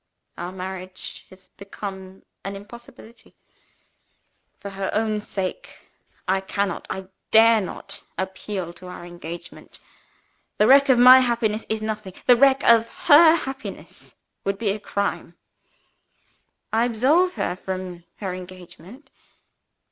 [0.35, 3.35] Our marriage has become an impossibility.
[4.59, 5.91] For her own sake,
[6.27, 9.79] I cannot, I dare not, appeal to our engagement.
[10.57, 12.13] The wreck of my happiness is nothing.
[12.25, 15.35] The wreck of her happiness would be a crime.
[16.73, 19.11] I absolve her from her engagement.